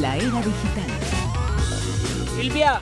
[0.00, 0.90] La era digital.
[2.36, 2.80] Silvia.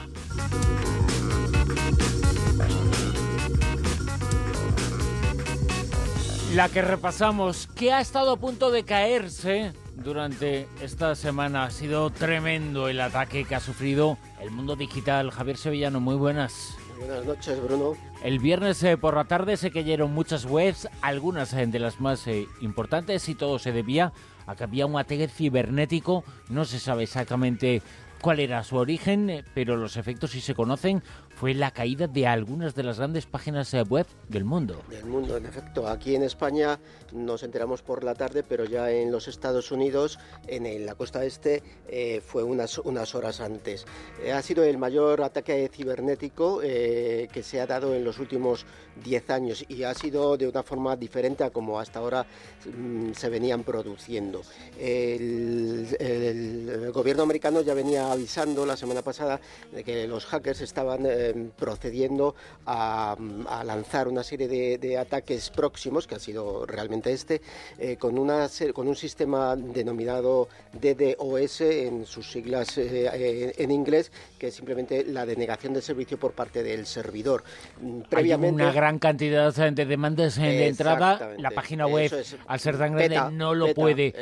[6.55, 11.65] La que repasamos, que ha estado a punto de caerse durante esta semana.
[11.65, 15.31] Ha sido tremendo el ataque que ha sufrido el mundo digital.
[15.31, 16.75] Javier Sevillano, muy buenas.
[16.97, 18.10] Buenas noches, Bruno.
[18.23, 22.27] El viernes eh, por la tarde se cayeron muchas webs, algunas eh, de las más
[22.27, 24.13] eh, importantes, y todo se debía
[24.45, 26.23] a que había un ataque cibernético.
[26.47, 27.81] No se sabe exactamente
[28.21, 31.01] cuál era su origen, pero los efectos sí se conocen.
[31.41, 34.83] Fue la caída de algunas de las grandes páginas eh, web del mundo.
[34.91, 35.87] Del mundo, en efecto.
[35.87, 36.79] Aquí en España
[37.13, 41.63] nos enteramos por la tarde, pero ya en los Estados Unidos, en la costa este,
[41.87, 43.85] eh, fue unas, unas horas antes.
[44.23, 48.67] Eh, ha sido el mayor ataque cibernético eh, que se ha dado en los últimos
[49.03, 52.23] 10 años y ha sido de una forma diferente a como hasta ahora
[52.71, 54.43] mm, se venían produciendo.
[54.79, 60.61] El, el- el gobierno americano ya venía avisando la semana pasada de que los hackers
[60.61, 63.15] estaban eh, procediendo a,
[63.49, 67.41] a lanzar una serie de, de ataques próximos, que ha sido realmente este,
[67.79, 74.11] eh, con, una, con un sistema denominado DDoS en sus siglas eh, eh, en inglés,
[74.37, 77.43] que es simplemente la denegación de servicio por parte del servidor.
[77.81, 81.35] Mm, Hay Previamente, una gran cantidad de demandas eh, de entrada.
[81.37, 82.35] La página web, es.
[82.47, 84.13] al ser tan grande, no lo peta, puede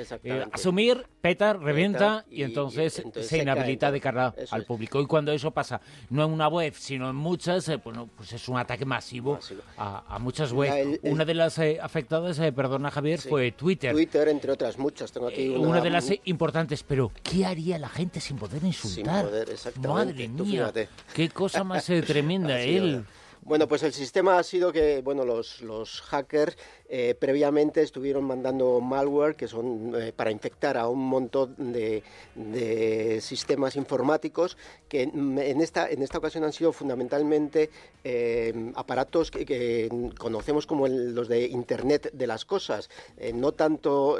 [0.51, 4.63] asumir, peta, revienta y, y- entonces, y entonces se se inhabilita cae de cara al
[4.65, 5.01] público.
[5.01, 8.31] Y cuando eso pasa, no en una web, sino en muchas, eh, pues, no, pues
[8.33, 9.61] es un ataque masivo, Masivo.
[9.77, 10.71] A, a muchas webs.
[10.73, 13.29] La- el- el- Una de las eh, afectadas, eh, perdona Javier, Sí.
[13.29, 13.91] fue Twitter.
[13.93, 15.11] Twitter, entre otras muchas.
[15.11, 18.63] Tengo aquí Eh, una, una, de las importantes, pero ¿qué haría la gente sin poder
[18.63, 19.25] insultar?
[19.25, 19.89] poder, exactamente.
[19.89, 20.71] Madre mía,
[21.13, 23.05] qué cosa más eh, tremenda él.
[23.41, 28.79] Bueno, pues el sistema ha sido que bueno, los, los hackers eh, previamente estuvieron mandando
[28.81, 32.03] malware que son eh, para infectar a un montón de,
[32.35, 37.69] de sistemas informáticos que en esta, en esta ocasión han sido fundamentalmente
[38.03, 44.17] eh, aparatos que, conocemos como los de Internet de las cosas, eh, no tanto...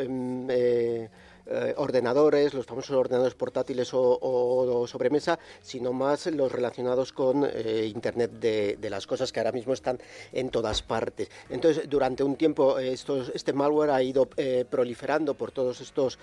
[1.51, 7.43] eh, ordenadores, los famosos ordenadores portátiles o, o- o sobremesa, sino más los relacionados con
[7.51, 9.99] eh, Internet de, las cosas que ahora mismo están
[10.31, 11.29] en todas partes.
[11.49, 12.93] Entonces, durante un tiempo eh,
[13.33, 14.27] este malware ha ido
[14.69, 16.17] proliferando por todos estos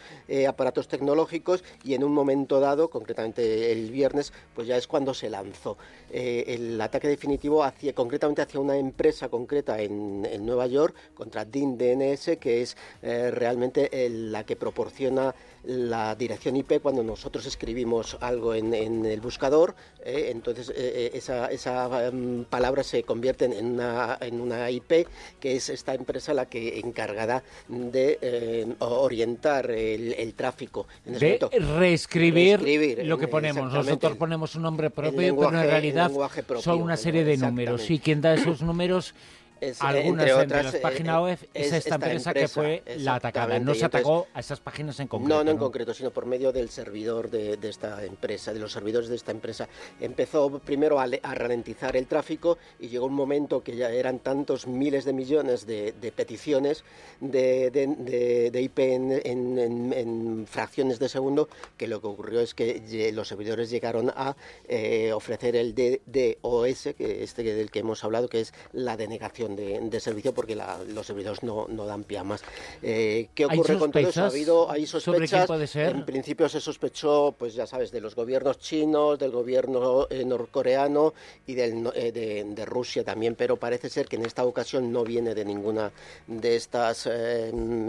[0.48, 5.30] aparatos tecnológicos y en un momento dado, concretamente el viernes, pues ya es cuando se
[5.30, 5.76] lanzó.
[6.10, 11.76] El ataque definitivo hacia, concretamente hacia una empresa concreta en, en Nueva York contra DIN
[11.78, 15.15] DNS, que es realmente la que proporciona
[15.64, 21.10] la dirección IP cuando nosotros escribimos algo en, en el buscador, eh, entonces eh, eh,
[21.14, 25.08] esa, esa em, palabra se convierte en una, en una IP,
[25.40, 30.86] que es esta empresa la que encargada de eh, orientar el, el tráfico.
[31.04, 33.72] En de momento, reescribir, reescribir, lo que ponemos.
[33.72, 37.36] Nosotros ponemos un nombre propio, lenguaje- pero en realidad lenguaje propio, son una serie de
[37.36, 37.90] números.
[37.90, 39.14] Y quien da esos números,
[39.60, 42.82] Es, eh, algunas entre de las eh, páginas eh, web, es, esta, empresa, que fue
[42.98, 43.58] la atacada.
[43.58, 45.34] No se entonces- atacó a esas páginas en concreto.
[45.34, 48.72] No, no en concreto, sino por medio del servidor de, de esta empresa, de los
[48.72, 49.68] servidores de esta empresa.
[50.00, 54.18] Empezó primero a, le- a ralentizar el tráfico y llegó un momento que ya eran
[54.18, 56.84] tantos miles de millones de, de peticiones
[57.20, 63.10] de, IP en, en- en- en fracciones de segundo que lo que ocurrió es que
[63.14, 64.36] los servidores llegaron a
[64.68, 69.78] eh, ofrecer el DDoS, que este del que hemos hablado, que es la denegación de,
[69.80, 72.42] de servicio porque la- los servidores no, no dan pie a más.
[72.82, 74.22] Eh, ¿Qué ¿Hay ocurre con todo eso?
[74.24, 75.30] Ha habido, hay sobre sospechas.
[75.30, 75.90] quién puede ser?
[75.94, 81.12] En principio se sospechó, pues ya sabes, de los gobiernos chinos, del gobierno eh, norcoreano
[81.46, 85.04] y del, eh, de, de Rusia también, pero parece ser que en esta ocasión no
[85.04, 85.92] viene de ninguna
[86.26, 87.06] de estas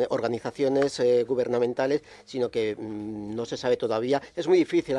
[0.09, 4.21] organizaciones gubernamentales, sino que mm, no se sabe todavía.
[4.35, 4.97] Es muy difícil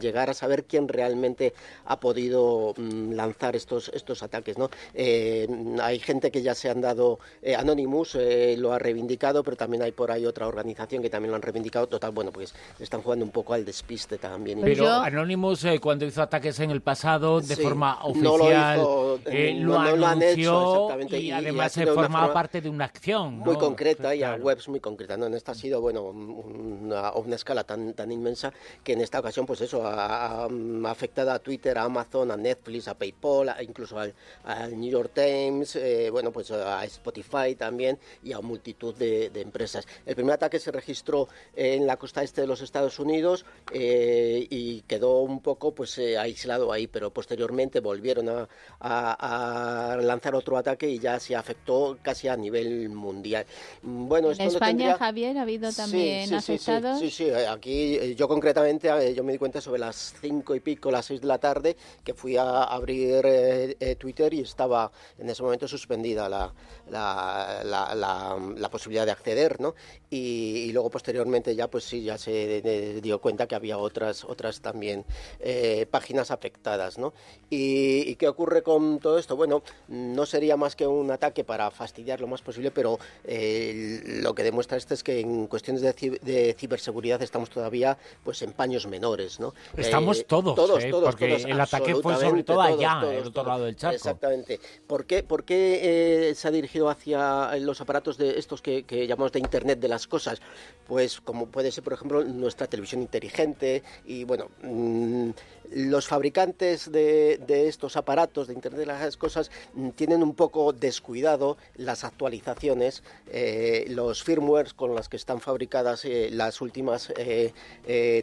[0.00, 1.52] llegar a saber quién realmente
[1.86, 4.58] ha podido mm, lanzar estos, estos ataques.
[4.58, 4.70] ¿no?
[5.18, 5.48] Eh,
[5.80, 9.82] hay gente que ya se han dado, eh, Anonymous eh, lo ha reivindicado, pero también
[9.82, 11.86] hay por ahí otra organización que también lo han reivindicado.
[11.86, 14.60] Total, bueno, pues están jugando un poco al despiste también.
[14.60, 18.44] Pero yo- Anonymous, eh, cuando hizo ataques en el pasado de Sí, forma no lo
[18.44, 21.82] oficial, hizo, eh, no- lo no lo han hecho, anunció exactamente, y, y- además eh,
[21.84, 23.38] una formaba forma parte de una acción.
[23.38, 23.58] muy ¿no?
[23.58, 24.44] concreta y a Claro.
[24.44, 25.18] webs muy concretas.
[25.18, 25.26] ¿no?
[25.26, 28.52] En esta ha sido bueno una, a una escala tan, tan inmensa
[28.84, 32.36] que en esta ocasión pues eso ha, ha- ha afectado a Twitter, a Amazon, a
[32.36, 34.12] Netflix, a PayPal, a- incluso al,
[34.44, 39.30] al New York York Times, eh, bueno, pues a Spotify también y a multitud de,
[39.34, 39.86] empresas.
[40.04, 44.82] El primer ataque se registró en la costa este de los Estados Unidos eh, y
[44.82, 48.46] quedó un poco pues aislado ahí, pero posteriormente volvieron
[48.80, 53.46] a, lanzar otro ataque y ya se afectó casi a nivel mundial.
[53.82, 56.98] Bueno, en España, Javier, ha habido también afectados.
[57.00, 61.06] Sí, sí, aquí yo concretamente yo me di cuenta sobre las cinco y pico, las
[61.06, 65.42] seis de la tarde, que fui a abrir eh, eh, Twitter y estaba en ese
[65.42, 66.52] momento suspendida la,
[66.88, 69.74] la, posibilidad de acceder, ¿no?
[70.10, 75.04] Y, luego posteriormente ya, pues sí, ya se dio cuenta que había otras, otras también
[75.40, 77.14] eh, páginas afectadas, ¿no?
[77.50, 79.36] Y, qué ocurre con todo esto?
[79.36, 84.42] Bueno, no sería más que un ataque para fastidiar lo más posible, pero lo que
[84.42, 89.38] demuestra esto es que en cuestiones de, de ciberseguridad estamos todavía pues en paños menores,
[89.40, 89.54] ¿no?
[89.76, 93.76] Estamos todos, todos, todos, porque el ataque fue sobre todo allá, el otro lado del
[93.76, 93.96] charco.
[93.96, 94.60] Exactamente.
[94.86, 99.32] ¿Por qué, por qué eh, se ha dirigido hacia los aparatos de estos que, llamamos
[99.32, 100.40] de Internet de las cosas?
[100.86, 105.30] Pues como puede ser, por ejemplo, nuestra televisión inteligente y, bueno, mm,
[105.72, 111.56] los fabricantes de, estos aparatos de Internet de las cosas mm, tienen un poco descuidado
[111.76, 117.12] las actualizaciones, eh, los firmwares con las que están fabricadas eh, las últimas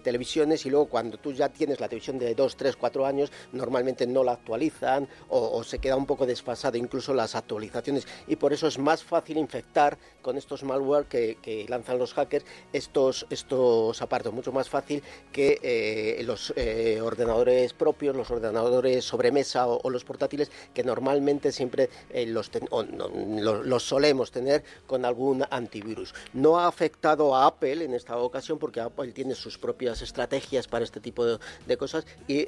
[0.04, 4.06] televisiones y luego cuando tú ya tienes la televisión de 2, 3, 4 años, normalmente
[4.08, 8.08] no la actualizan o, se queda un poco desfasada incluso las actualizaciones.
[8.28, 13.26] Y por eso es más fácil infectar con estos malware que, lanzan los hackers estos,
[13.30, 17.00] estos aparatos, mucho más fácil que eh, los eh,
[17.34, 22.52] ordenadores propios, los ordenadores sobremesa o, o los portátiles que normalmente siempre eh, los,
[23.42, 26.14] los, solemos tener con algún antivirus.
[26.34, 30.86] No ha afectado a Apple en esta ocasión porque Apple tiene sus propias estrategias para
[30.86, 32.48] este tipo de, cosas y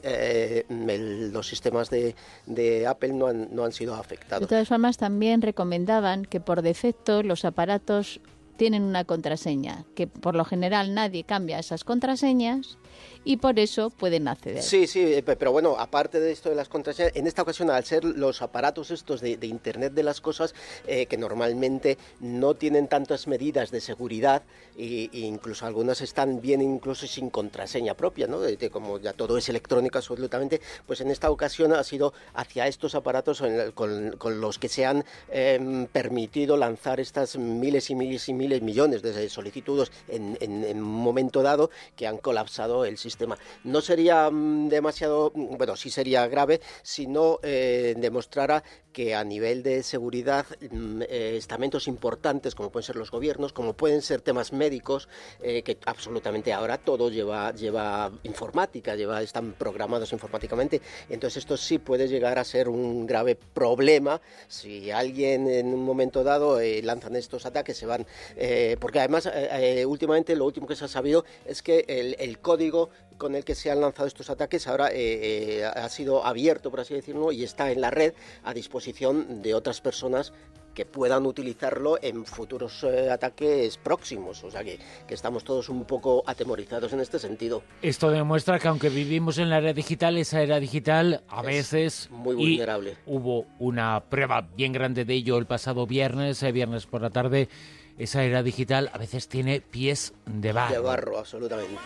[0.70, 2.16] los sistemas de,
[2.46, 4.42] de Apple no han, no han sido afectados.
[4.42, 8.20] De todas formas, también recomendaban que por defecto los aparatos
[8.58, 12.78] tienen una contraseña, que por lo general nadie cambia esas contraseñas
[13.25, 14.62] y por eso pueden acceder.
[14.62, 17.83] Sí, sí, eh, pero bueno, aparte de esto de las contraseñas, en esta ocasión al
[17.83, 20.53] ser los aparatos estos de, Internet de las cosas,
[20.88, 24.44] eh, que normalmente no tienen tantas medidas de seguridad
[24.77, 28.39] e, incluso algunas están bien incluso sin contraseña propia, ¿no?
[28.39, 32.95] De, como ya todo es electrónico absolutamente, pues en esta ocasión ha sido hacia estos
[32.95, 33.44] aparatos
[33.74, 39.01] con, los que se han em, permitido lanzar estas miles y miles y miles, millones
[39.01, 44.70] de solicitudes en, en un momento dado que han colapsado el sistema no sería mm,
[44.70, 50.46] demasiado, mm, bueno, sí sería grave si no eh, demostrara que a nivel de seguridad
[50.72, 55.10] mm, eh, estamentos importantes como pueden ser los gobiernos, como pueden ser temas médicos,
[55.42, 60.82] eh, que absolutamente ahora todo lleva, lleva informática, lleva, están programados informáticamente.
[61.10, 66.24] Entonces esto sí puede llegar a ser un grave problema si alguien en un momento
[66.24, 68.06] dado lanzan estos ataques, se van,
[68.80, 69.30] porque además
[69.86, 71.86] últimamente lo último que se ha sabido es que
[72.18, 72.75] el código
[73.18, 76.81] con el que se han lanzado estos ataques ahora eh, eh, ha sido abierto, por
[76.81, 78.13] así decirlo, y está en la red
[78.44, 80.33] a disposición de otras personas
[80.74, 84.44] que puedan utilizarlo en futuros eh, ataques próximos.
[84.44, 84.77] O sea que,
[85.07, 87.63] estamos todos un poco atemorizados en este sentido.
[87.81, 92.10] Esto demuestra que aunque vivimos en la era digital, esa era digital a veces...
[92.12, 92.98] Muy vulnerable.
[93.06, 97.48] hubo una prueba bien grande de ello el pasado viernes, viernes por la tarde.
[97.98, 100.74] Esa era digital a veces tiene pies de barro.
[100.74, 101.80] De barro, absolutamente.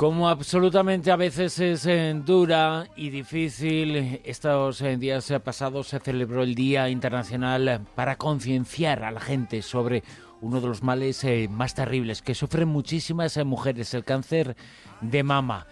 [0.00, 6.42] Como absolutamente a veces es eh, dura y difícil, estos eh, días pasados se celebró
[6.42, 10.02] el Día Internacional para concienciar a la gente sobre
[10.40, 14.56] uno de los males eh, más terribles que sufren muchísimas mujeres, el cáncer
[15.02, 15.66] de mama.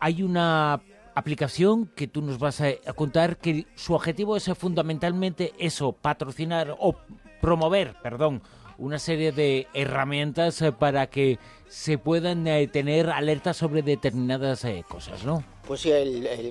[0.00, 0.80] Hay una
[1.14, 6.96] aplicación que tú nos vas a contar que su objetivo es fundamentalmente eso, patrocinar o
[7.40, 8.42] promover, perdón,
[8.78, 11.38] una serie de herramientas eh, para que
[11.68, 15.44] se puedan eh, tener alertas sobre determinadas eh, cosas, ¿no?
[15.66, 15.90] Pues sí,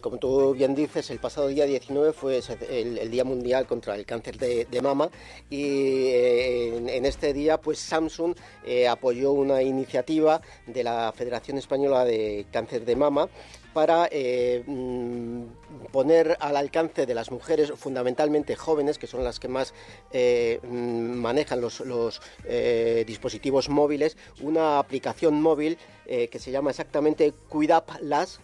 [0.02, 4.38] como tú bien dices, el pasado día 19 fue el, Día Mundial contra el Cáncer
[4.38, 5.08] de, Mama
[5.52, 8.36] y en, este día pues Samsung
[8.90, 13.30] apoyó una iniciativa de la Federación Española de Cáncer de Mama
[13.72, 14.10] para
[14.66, 15.43] mm,
[15.92, 19.74] poner al alcance de las mujeres, fundamentalmente jóvenes, que son las que más
[20.12, 21.82] eh, mm, manejan los,
[22.46, 28.42] eh, dispositivos móviles, una aplicación móvil que se llama exactamente Cuidap Las,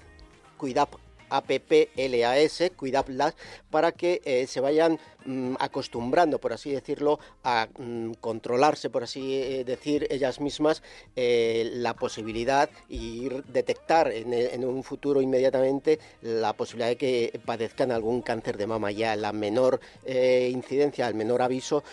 [0.57, 0.95] Cuidap
[1.29, 3.35] APPLAS, Cuidaplas,
[3.69, 9.35] para que eh, se vayan mm, acostumbrando, por así decirlo, a mm, controlarse, por así
[9.35, 10.81] eh, decir, ellas mismas
[11.15, 18.21] eh, la posibilidad y detectar en, un futuro inmediatamente la posibilidad de que padezcan algún
[18.21, 18.91] cáncer de mama.
[18.91, 21.83] Ya la menor incidencia, al menor aviso,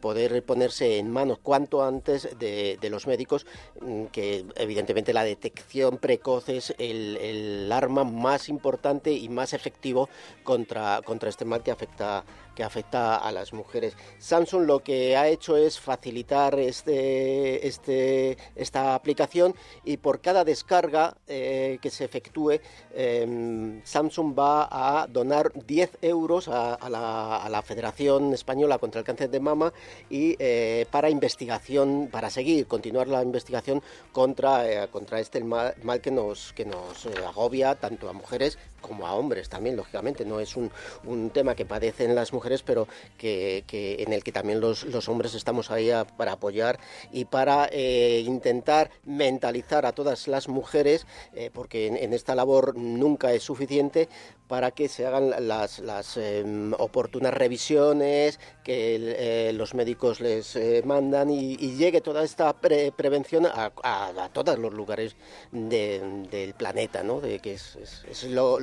[0.00, 3.46] poder ponerse en manos cuanto antes de, los médicos,
[3.80, 8.77] mm, que evidentemente la detección precoz es el arma más importante
[9.12, 10.08] y más efectivo
[10.44, 12.24] contra, contra este mal que afecta
[12.58, 13.96] que afecta a las mujeres.
[14.18, 21.16] Samsung lo que ha hecho es facilitar este, este, esta aplicación y por cada descarga
[21.28, 22.58] eh, que se efectúe,
[22.92, 29.38] em, Samsung va a donar 10 euros a, la, Federación Española contra el Cáncer de
[29.38, 29.72] Mama
[30.10, 36.00] y eh, para investigación, para seguir, continuar la investigación contra, eh, contra este mal, mal,
[36.00, 40.24] que nos, que nos agobia tanto a mujeres como a hombres también, lógicamente.
[40.24, 40.70] No es un,
[41.04, 45.70] un tema que padecen las mujeres, pero que, en el que también los, hombres estamos
[45.70, 46.78] ahí para apoyar
[47.12, 53.32] y para eh, intentar mentalizar a todas las mujeres, eh, porque en, esta labor nunca
[53.32, 54.08] es suficiente,
[54.48, 61.56] para que se hagan las, em, oportunas revisiones que eh, los médicos les mandan y,
[61.78, 65.16] llegue toda esta prevención a, todos los lugares
[65.52, 67.20] del planeta, ¿no?
[67.20, 68.58] De que es, lo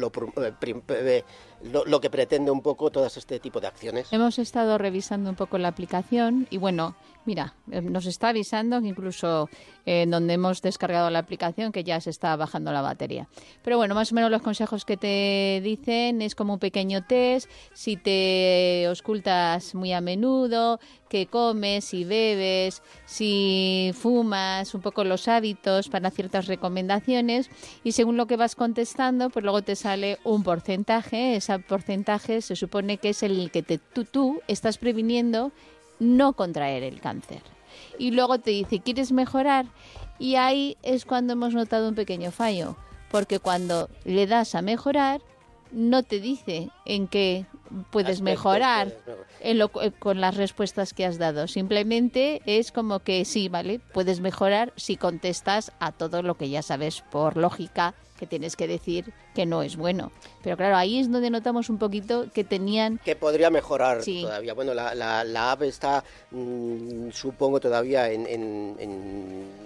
[0.90, 1.24] eh,
[1.64, 4.12] lo, que pretende un poco todo este tipo de acciones.
[4.12, 6.96] Hemos estado revisando un poco la aplicación y bueno,
[7.26, 9.50] mira, eh, nos está avisando que incluso
[9.86, 13.28] en donde hemos descargado la aplicación que ya se está bajando la batería.
[13.64, 17.50] Pero bueno, más o menos los consejos que te dicen es como un pequeño test,
[17.74, 25.28] si te ocultas muy a menudo, qué comes, si bebes, si fumas, un poco los
[25.28, 27.50] hábitos para ciertas recomendaciones
[27.84, 32.56] y según lo que vas contestando, pues luego te sale un porcentaje, ese porcentaje se
[32.56, 35.52] supone que es el que te, tú, tú estás previniendo
[36.00, 37.55] no contraer el cáncer.
[37.98, 39.66] Y luego te dice, ¿quieres mejorar?
[40.20, 42.76] Y ahí es cuando hemos notado un pequeño fallo,
[43.12, 45.22] porque cuando le das a mejorar,
[45.72, 47.46] no te dice en qué
[47.92, 48.94] puedes mejorar
[49.42, 51.48] en lo, eh, con las respuestas que has dado.
[51.48, 53.80] Simplemente es como que sí, ¿vale?
[53.94, 58.68] Puedes mejorar si contestas a todo lo que ya sabes por lógica que tienes que
[58.68, 60.12] decir que no es bueno.
[60.42, 62.98] Pero claro, ahí es donde notamos un poquito que tenían...
[63.04, 64.54] Que podría mejorar todavía.
[64.54, 68.26] Bueno, la, la, app está, mm, supongo, todavía en,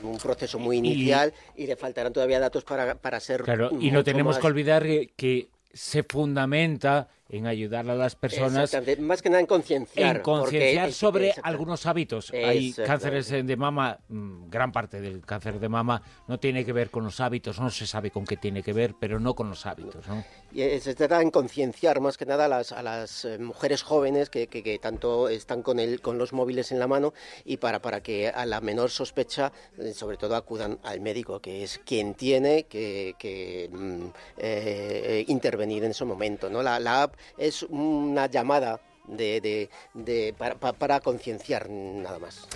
[0.01, 3.43] un proceso muy inicial y, le faltarán todavía datos para, para ser...
[3.43, 4.83] Claro, y no tenemos que olvidar
[5.15, 8.75] que se fundamenta en ayudar a las personas.
[8.99, 10.17] Más que nada en concienciar.
[10.17, 12.31] En concienciar sobre algunos hábitos.
[12.33, 16.89] Hay cánceres de mama, mm, gran parte del cáncer de mama no tiene que ver
[16.89, 19.65] con los hábitos, no se sabe con qué tiene que ver, pero no con los
[19.65, 20.07] hábitos.
[20.07, 20.23] ¿no?
[20.51, 24.29] Y se trata en concienciar más que nada a las, a las eh, mujeres jóvenes
[24.29, 27.13] que, que, tanto están con, el, con los móviles en la mano
[27.45, 31.63] y para, para que a la menor sospecha, eh, sobre todo, acudan al médico, que
[31.63, 34.05] es quien tiene que, que mm,
[34.37, 36.49] eh, intervenir en ese momento.
[36.49, 36.63] ¿no?
[36.63, 42.47] La, la app es una llamada de, de, para, para concienciar nada más.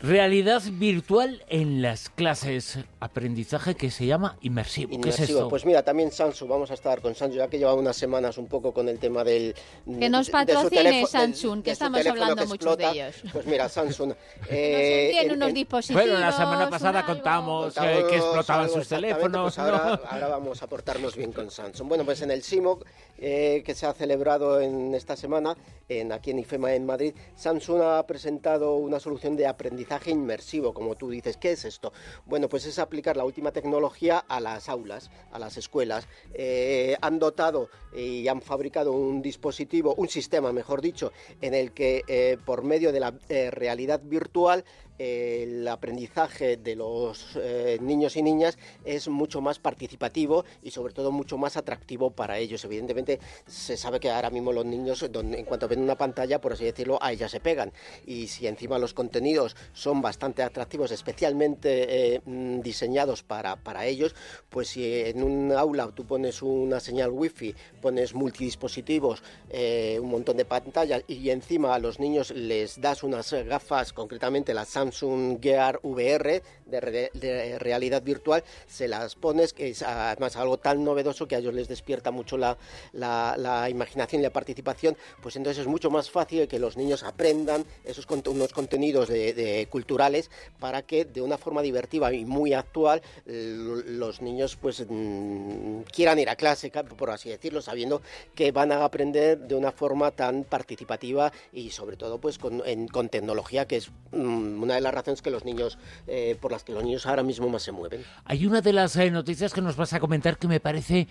[0.00, 5.00] Realidad virtual en las clases, aprendizaje que se llama inmersivo.
[5.00, 5.48] ¿Qué es eso?
[5.48, 8.46] Pues mira, también Samsung, vamos a estar con Samsung, ya que lleva unas semanas un
[8.46, 9.54] poco con el tema del...
[9.98, 13.14] Que nos patrocine Samsung, que estamos hablando mucho de ellos.
[13.32, 14.12] Pues mira, Samsung...
[14.50, 16.02] eh, tiene unos dispositivos...
[16.02, 19.54] Bueno, la semana pasada contamos, eh, que explotaban sus teléfonos.
[19.54, 21.88] Pues ahora, ahora, vamos a portarnos bien con Samsung.
[21.88, 22.84] Bueno, pues en el SIMOC,
[23.18, 25.56] eh, que se ha celebrado en esta semana,
[25.88, 30.96] en, aquí en IFEMA en Madrid, Samsung ha presentado una solución de aprendizaje inmersivo, como
[30.96, 31.36] tú dices.
[31.36, 31.92] ¿Qué es esto?
[32.26, 36.08] Bueno, pues es aplicar la última tecnología a las aulas, a las escuelas.
[36.32, 42.02] Eh, han dotado y han fabricado un dispositivo, un sistema, mejor dicho, en el que
[42.08, 43.14] eh, por medio de la
[43.50, 44.64] realidad virtual
[44.98, 51.10] el aprendizaje de los eh, niños y niñas es mucho más participativo y sobre todo
[51.10, 52.64] mucho más atractivo para ellos.
[52.64, 56.64] Evidentemente se sabe que ahora mismo los niños en cuanto ven una pantalla, por así
[56.64, 57.72] decirlo, a ella se pegan.
[58.06, 64.14] Y si encima los contenidos son bastante atractivos, especialmente eh, mm, diseñados para, para ellos,
[64.48, 70.36] pues si en un aula tú pones una señal wifi, pones multidispositivos, eh, un montón
[70.36, 75.80] de pantallas y encima a los niños les das unas gafas, concretamente las Samsung Gear
[75.82, 81.38] VR de, realidad virtual, se las pones, que es además algo tan novedoso que a
[81.38, 82.56] ellos les despierta mucho la,
[82.92, 87.64] la, imaginación y la participación, pues entonces es mucho más fácil que los niños aprendan
[87.84, 94.20] esos unos contenidos de, culturales para que de una forma divertida y muy actual los
[94.20, 98.02] niños pues mm, quieran ir a clase, por así decirlo, sabiendo
[98.34, 102.62] que van a aprender de una forma tan participativa y sobre todo pues con,
[102.92, 106.72] con tecnología, que es mm, de las razones que los niños, eh, por las que
[106.72, 108.04] los niños ahora mismo más se mueven.
[108.24, 111.08] Hay una de las eh, noticias que nos vas a comentar que me parece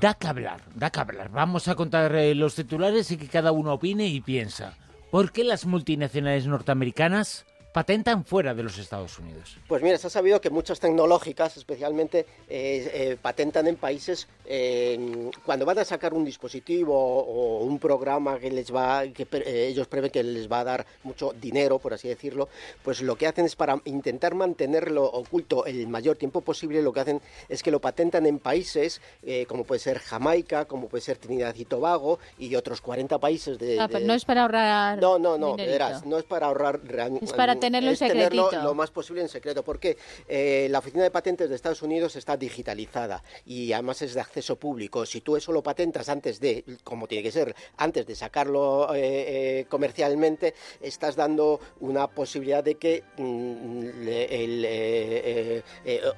[0.00, 1.30] da que hablar, da que hablar.
[1.30, 4.76] Vamos a contar eh, los titulares y que cada uno opine y piensa.
[5.10, 9.56] ¿Por qué las multinacionales norteamericanas patentan fuera de los Estados Unidos?
[9.66, 15.28] Pues mira, se ha sabido que muchas tecnológicas, especialmente, eh, eh, patentan en países eh,
[15.44, 20.12] cuando van a sacar un dispositivo o un programa que les va, que ellos prevén
[20.12, 22.48] que les va a dar mucho dinero, por así decirlo,
[22.84, 27.00] pues lo que hacen es para intentar mantenerlo oculto el mayor tiempo posible, lo que
[27.00, 29.00] hacen es que lo patentan en países
[29.48, 33.80] como puede ser Jamaica, como puede ser Trinidad y Tobago y otros 40 países de...
[33.80, 35.00] Ah, no es para ahorrar.
[35.00, 36.80] No, no, no, verás, no es para ahorrar.
[37.20, 39.96] Es para tenerlo en tenerlo lo más posible en secreto, porque
[40.28, 44.56] eh, la oficina de patentes de Estados Unidos está digitalizada y además es de acceso
[44.56, 45.06] público.
[45.06, 49.00] Si tú eso lo patentas antes de, como tiene que ser, antes de sacarlo eh,
[49.60, 53.84] eh, comercialmente, estás dando una posibilidad de que mm,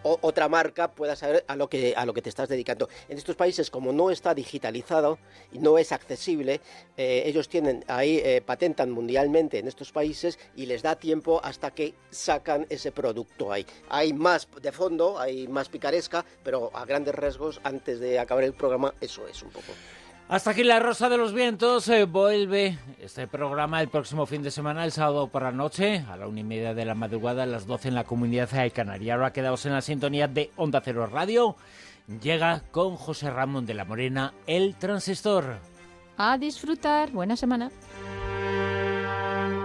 [0.02, 2.88] otra marca pueda saber a lo que a lo que te estás dedicando.
[3.08, 5.18] En estos países, como no está digitalizado
[5.52, 6.60] y no es accesible,
[6.96, 12.66] ellos tienen ahí patentan mundialmente en estos países y les da tiempo hasta que sacan
[12.71, 13.66] ese producto ahí.
[13.88, 18.55] Hay más de fondo, hay más picaresca, pero a grandes riesgos, antes de acabar el
[18.55, 19.73] programa, eso es un poco.
[20.28, 21.88] Hasta aquí la Rosa de los Vientos.
[21.88, 26.16] Eh, vuelve este programa el próximo fin de semana, el sábado por la noche, a
[26.16, 29.14] la una y media de la madrugada, a las 12 en la comunidad de Canaria.
[29.14, 31.55] Ahora quedaos en la sintonía de Onda Cero Radio.
[32.21, 35.59] Llega con José Ramón de la Morena, el transistor.
[36.16, 37.12] A disfrutar.
[37.12, 37.71] Buena semana.